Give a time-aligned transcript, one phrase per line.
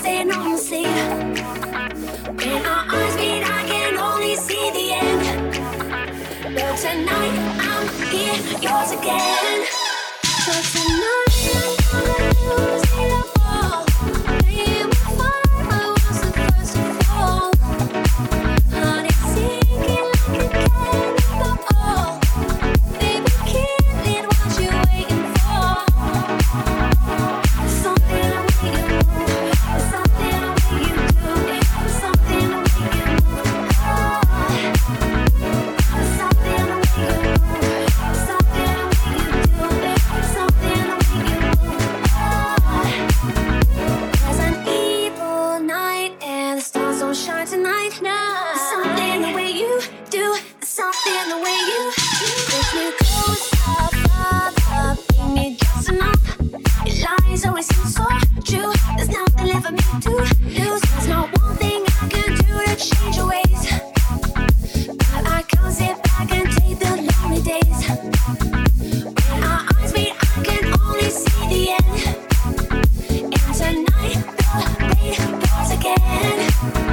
[0.00, 0.86] staying on sleep.
[2.38, 5.22] When our eyes meet, I can only see the end.
[6.54, 7.36] But tonight,
[7.68, 9.66] I'm here, yours again.
[10.44, 11.30] So tonight.
[11.92, 12.79] I'm yours.
[76.60, 76.89] Bye.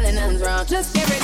[0.00, 0.64] that nothing's wrong.
[0.64, 1.21] Just get rid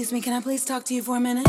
[0.00, 1.46] Excuse me, can I please talk to you for a minute?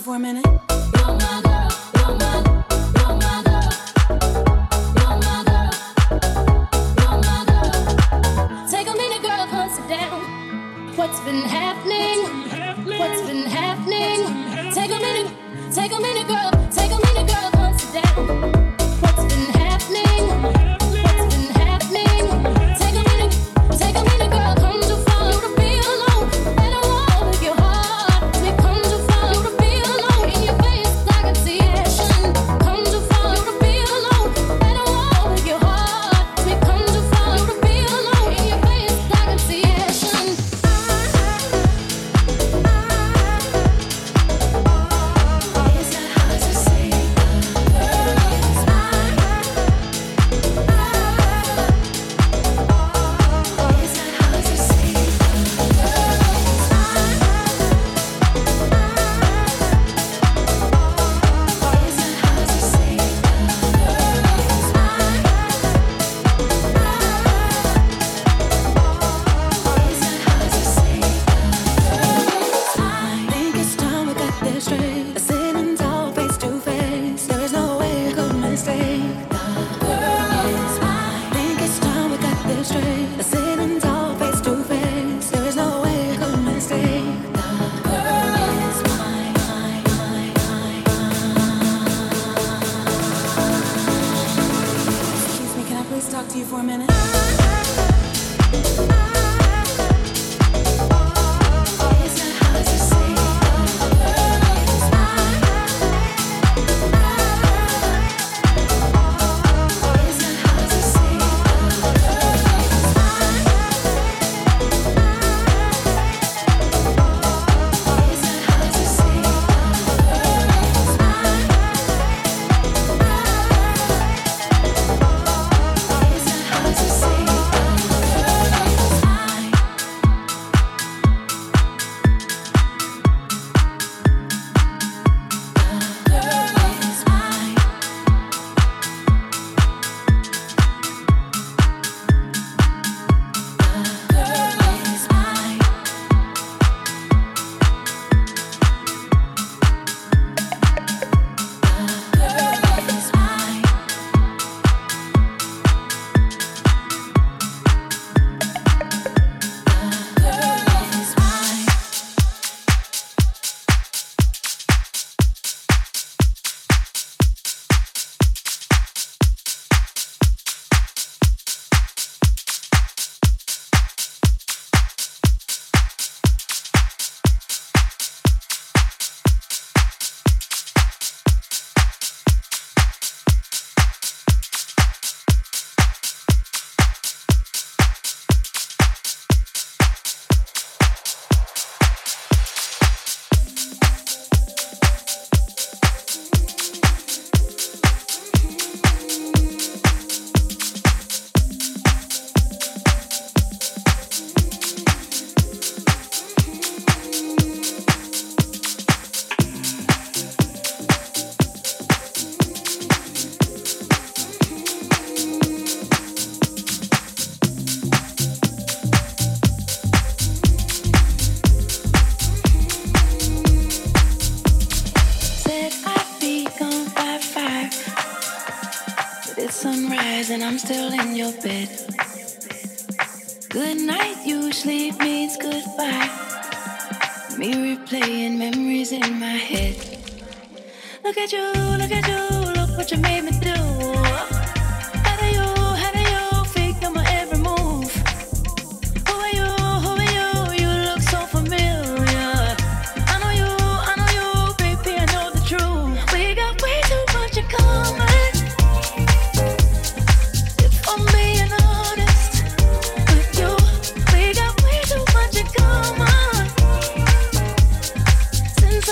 [0.00, 0.47] for a minute?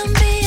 [0.07, 0.46] Somebody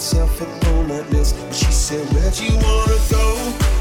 [0.00, 1.36] myself a donut list.
[1.36, 3.26] But she said, Where'd you wanna go?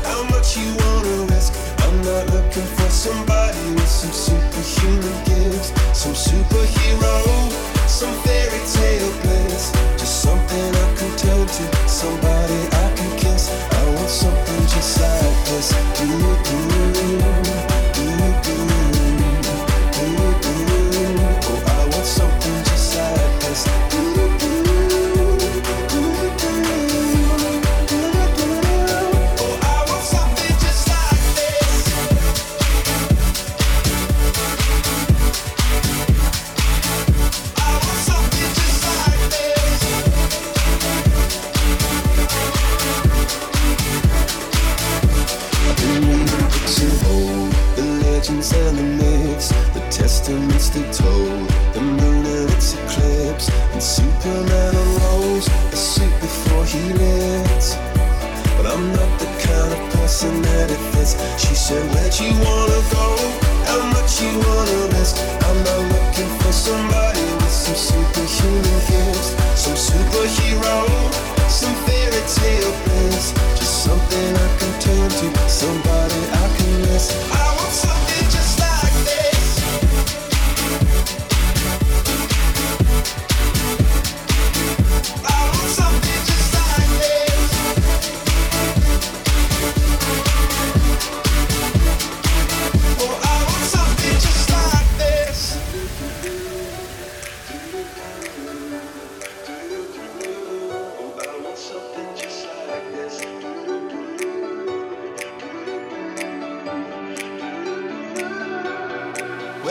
[0.03, 1.53] How much you wanna risk?
[1.79, 7.15] I'm not looking for somebody with some superhuman gifts, some superhero,
[7.87, 9.71] some fairy tale bliss.
[9.97, 12.38] Just something I can turn to somebody.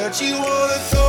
[0.08, 1.07] what you wanna go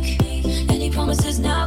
[0.00, 1.66] make any promises now,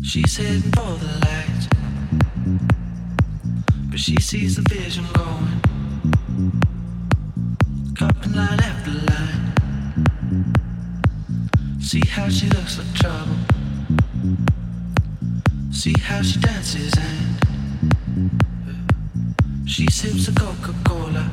[0.07, 1.67] She's heading for the light,
[3.89, 5.61] but she sees the vision going.
[7.93, 9.53] Copying line after line.
[11.81, 13.35] See how she looks like trouble.
[15.73, 17.37] See how she dances and
[19.65, 21.29] she sips a Coca Cola.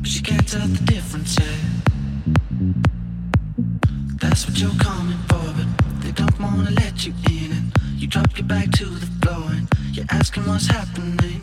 [0.00, 1.75] But she can't tell the difference yet.
[10.46, 11.40] What's happening.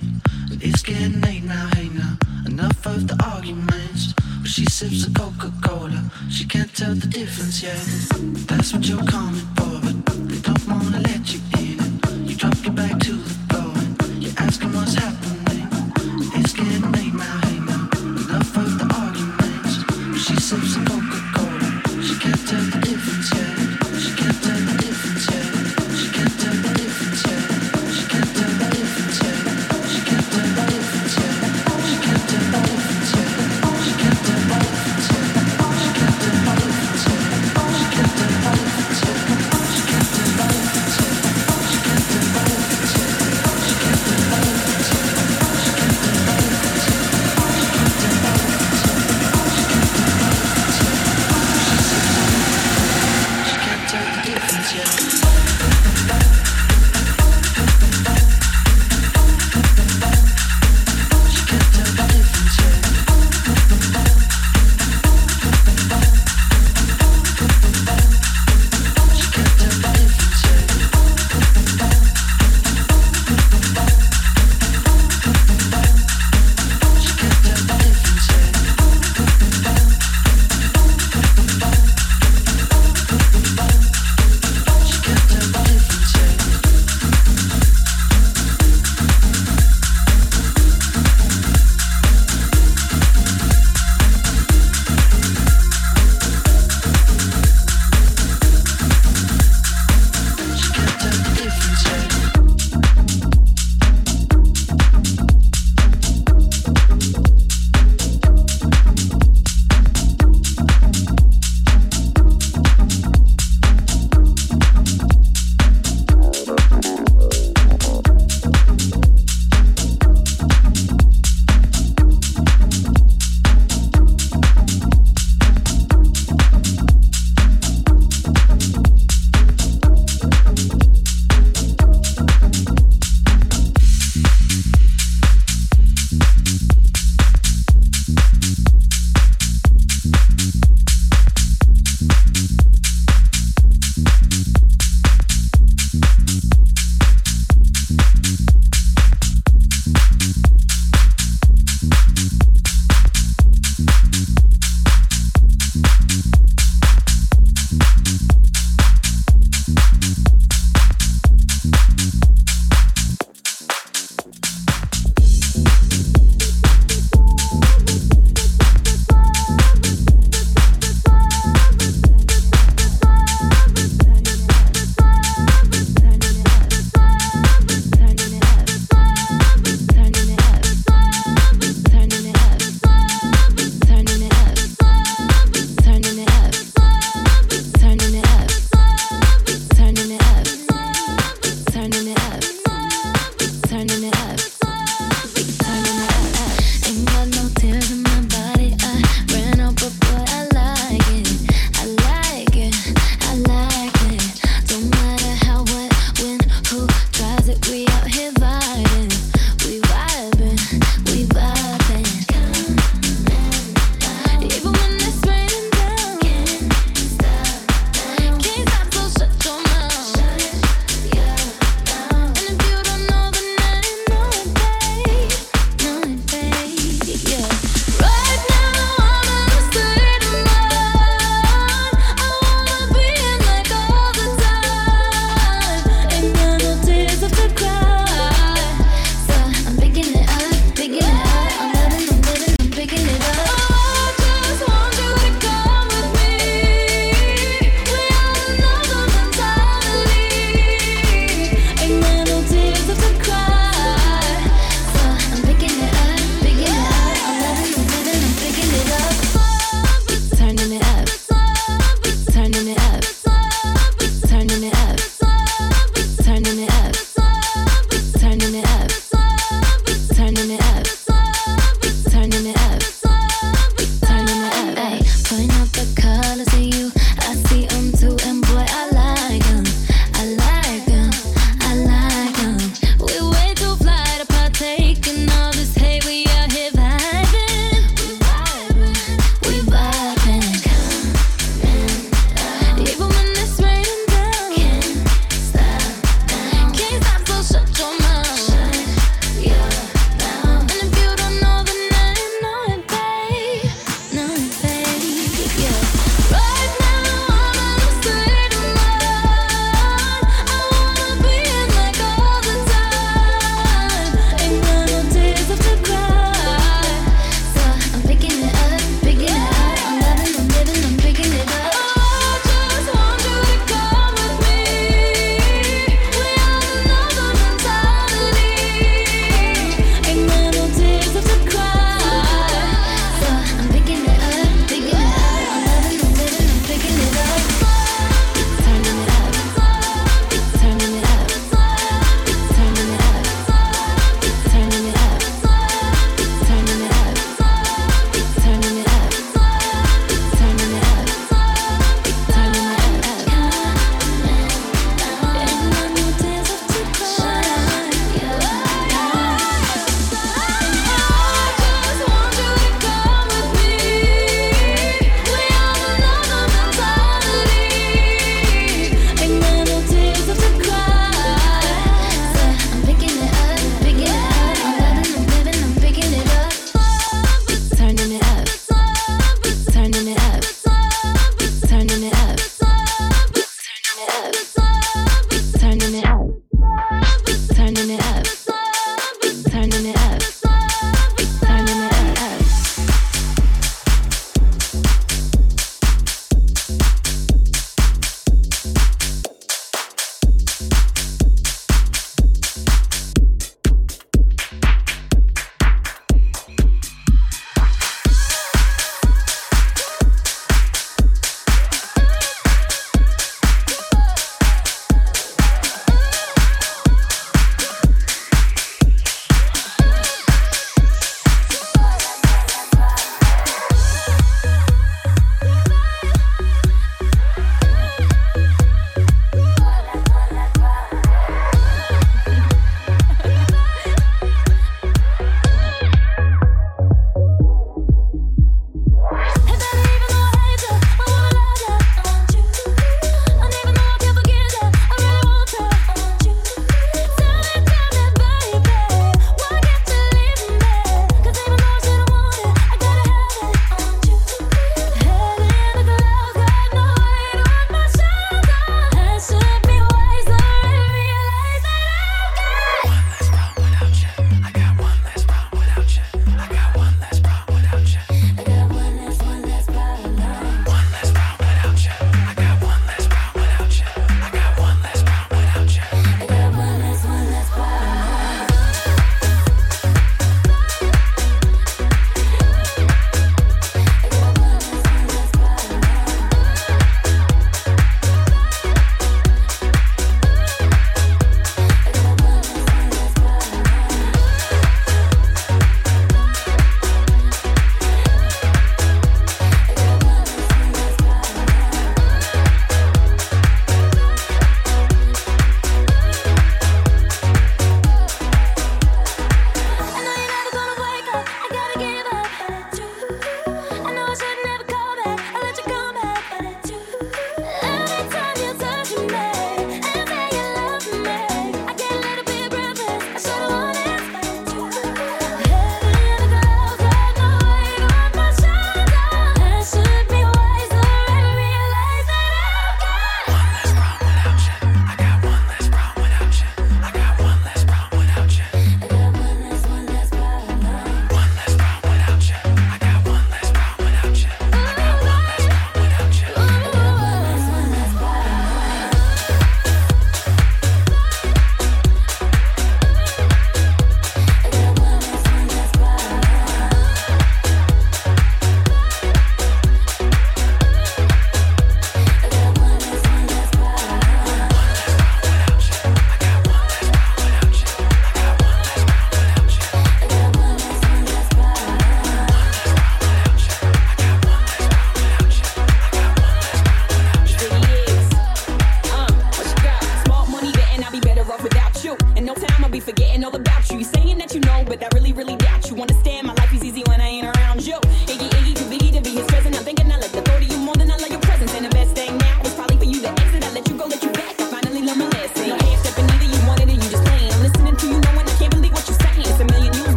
[0.62, 2.18] It's getting late now, hey now.
[2.46, 4.14] Enough of the arguments.
[4.46, 6.12] She sips a Coca Cola.
[6.30, 7.80] She can't tell the difference yet.
[8.48, 9.06] That's what you're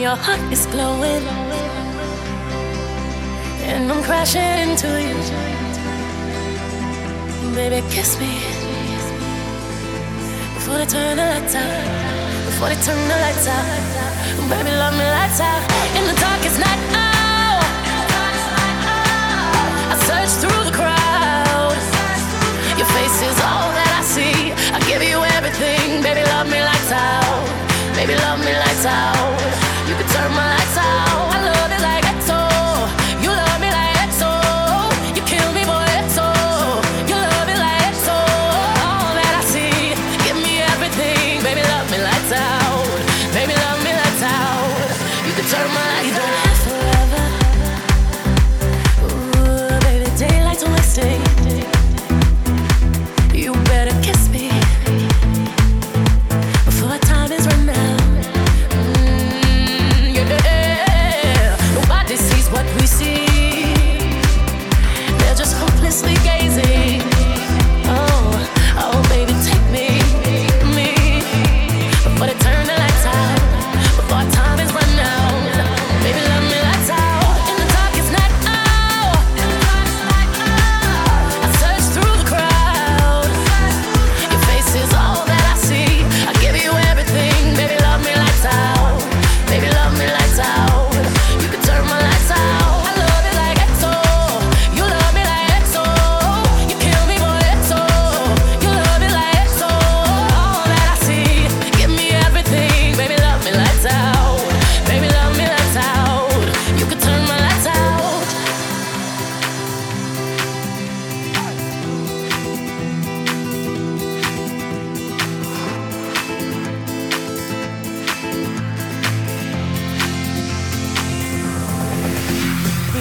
[0.00, 1.22] your heart is glowing.
[3.68, 5.14] And I'm crashing into you.
[7.54, 8.32] Baby, kiss me.
[10.54, 12.46] Before they turn the lights out.
[12.46, 13.66] Before they turn the lights out.
[14.48, 15.62] Baby, love me lights out.
[15.98, 17.60] In the darkest night, oh.
[19.92, 20.59] I search through.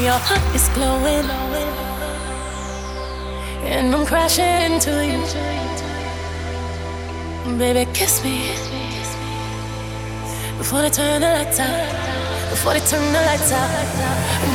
[0.10, 1.28] your heart is glowing.
[3.72, 5.20] And I'm crashing into you.
[7.60, 8.38] Baby, kiss me.
[10.58, 12.50] Before they turn the lights out.
[12.50, 13.70] Before they turn the lights out.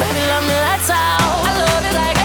[0.01, 1.21] Baby, love me lights out.
[1.49, 2.24] I love it like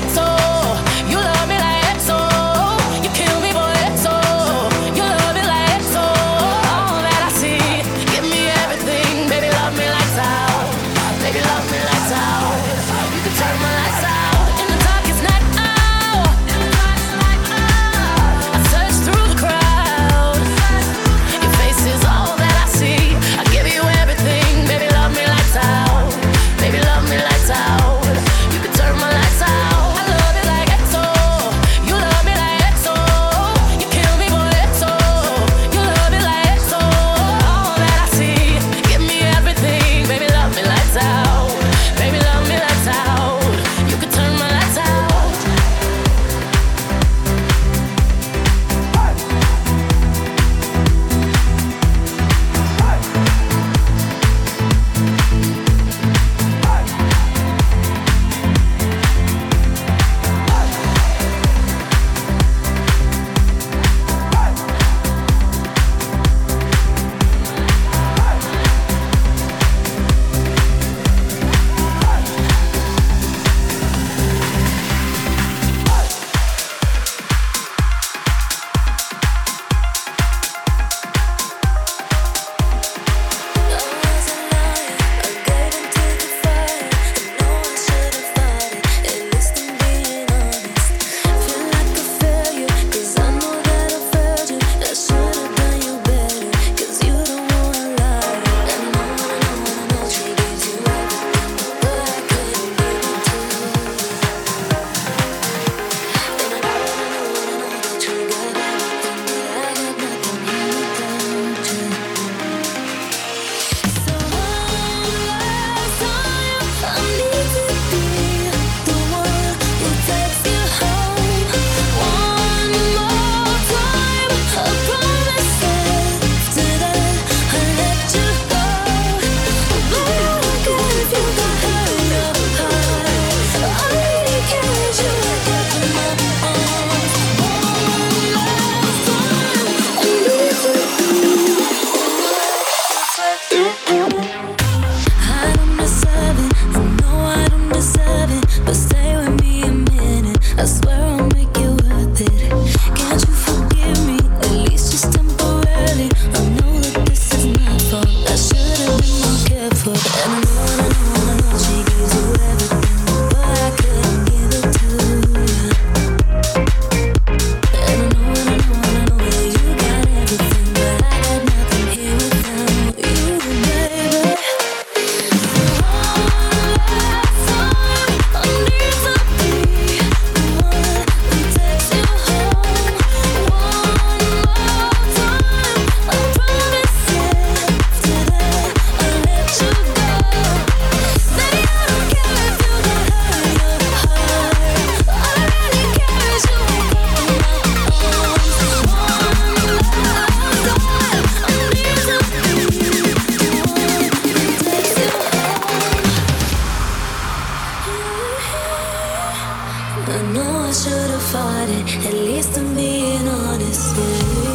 [210.12, 212.06] I know I should have fought it.
[212.08, 213.96] At least I'm being honest.
[213.96, 214.49] Yeah.